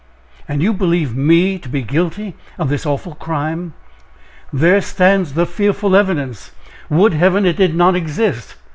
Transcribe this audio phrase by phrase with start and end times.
[0.47, 3.75] "And you believe me to be guilty of this awful crime!"
[4.51, 6.53] "There stands the fearful evidence!
[6.89, 8.55] Would Heaven it did not exist!